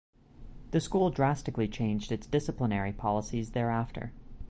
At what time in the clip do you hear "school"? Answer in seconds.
0.79-1.11